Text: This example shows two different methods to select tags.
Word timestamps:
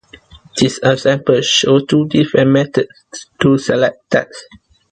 This 0.57 0.79
example 0.81 1.41
shows 1.41 1.85
two 1.85 2.07
different 2.07 2.49
methods 2.49 3.27
to 3.39 3.59
select 3.59 4.09
tags. 4.09 4.47